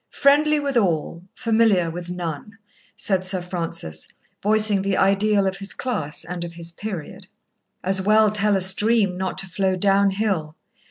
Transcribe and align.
Friendly 0.09 0.59
with 0.59 0.77
all, 0.77 1.21
familiar 1.35 1.91
with 1.91 2.09
none," 2.09 2.57
said 2.95 3.23
Sir 3.23 3.39
Francis, 3.39 4.07
voicing 4.41 4.81
the 4.81 4.97
ideal 4.97 5.45
of 5.45 5.57
his 5.57 5.73
class 5.73 6.25
and 6.25 6.43
of 6.43 6.53
his 6.53 6.71
period. 6.71 7.27
As 7.83 8.01
well 8.01 8.31
tell 8.31 8.55
a 8.55 8.61
stream 8.61 9.15
not 9.15 9.37
to 9.37 9.47
flow 9.47 9.75
downhill. 9.75 10.55